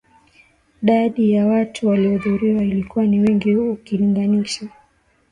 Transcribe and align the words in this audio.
dadi 0.81 1.31
ya 1.31 1.45
watu 1.47 1.87
waliohudhuria 1.87 2.61
ilikuwa 2.61 3.05
ni 3.05 3.19
wengi 3.19 3.55
ukilinganisha 3.55 4.67